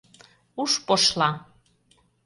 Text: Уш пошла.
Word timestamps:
Уш 0.61 0.73
пошла. 0.85 1.29